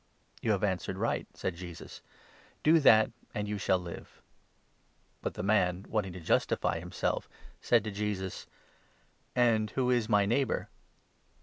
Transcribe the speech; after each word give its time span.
""You 0.41 0.49
have 0.53 0.63
answered 0.63 0.97
right," 0.97 1.27
said 1.35 1.53
Jesus;" 1.55 2.01
do 2.63 2.79
that, 2.79 3.11
and 3.35 3.47
you 3.47 3.57
28 3.59 3.61
shall 3.61 3.77
live." 3.77 4.21
But 5.21 5.35
the 5.35 5.43
man, 5.43 5.85
wanting 5.87 6.13
to 6.13 6.19
justify 6.19 6.79
himself, 6.79 7.29
said 7.61 7.83
to 7.83 7.91
Jesus:" 7.91 8.47
And 9.35 9.69
29 9.69 9.75
who 9.75 9.91
is 9.91 10.09
my 10.09 10.25
neighbour 10.25 10.69